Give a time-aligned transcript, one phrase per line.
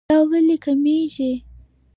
[0.09, 1.31] دا ولې کميږي